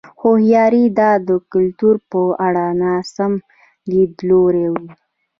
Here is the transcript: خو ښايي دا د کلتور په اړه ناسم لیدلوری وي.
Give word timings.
خو 0.19 0.29
ښايي 0.47 0.83
دا 0.99 1.11
د 1.27 1.29
کلتور 1.53 1.95
په 2.11 2.21
اړه 2.47 2.65
ناسم 2.83 3.31
لیدلوری 3.89 4.65
وي. 4.73 4.89